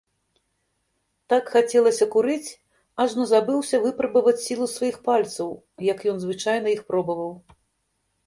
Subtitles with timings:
[1.31, 2.51] Так хацелася курыць,
[3.03, 5.49] ажно забыўся выпрабаваць сілу сваіх пальцаў,
[5.93, 7.29] як ён звычайна іх пробаваў.